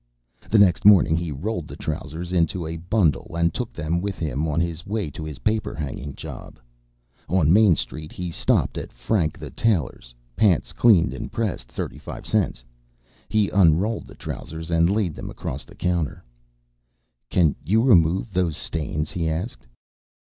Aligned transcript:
The 0.49 0.57
next 0.57 0.83
morning 0.83 1.15
he 1.15 1.31
rolled 1.31 1.67
the 1.67 1.75
trousers 1.75 2.33
in 2.33 2.47
a 2.57 2.77
bundle 2.77 3.35
and 3.37 3.53
took 3.53 3.71
them 3.71 4.01
with 4.01 4.17
him 4.17 4.47
on 4.47 4.59
his 4.59 4.83
way 4.83 5.11
to 5.11 5.23
his 5.23 5.37
paper 5.45 5.75
hanging 5.75 6.15
job. 6.15 6.57
On 7.29 7.53
Main 7.53 7.75
Street 7.75 8.11
he 8.11 8.31
stopped 8.31 8.79
at 8.79 8.91
Frank 8.91 9.37
the 9.37 9.51
Tailor's 9.51 10.15
"Pants 10.35 10.73
Cleaned 10.73 11.13
and 11.13 11.31
Pressed, 11.31 11.67
35 11.67 12.25
Cents." 12.25 12.63
He 13.29 13.49
unrolled 13.49 14.07
the 14.07 14.15
trousers 14.15 14.71
and 14.71 14.89
laid 14.89 15.13
them 15.13 15.29
across 15.29 15.65
the 15.65 15.75
counter. 15.75 16.23
"Can 17.29 17.55
you 17.63 17.83
remove 17.83 18.33
those 18.33 18.57
stains?" 18.57 19.11
he 19.11 19.29
asked. 19.29 19.67